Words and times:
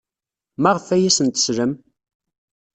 Maɣef 0.61 0.87
ay 0.95 1.05
asen-teslam? 1.09 1.73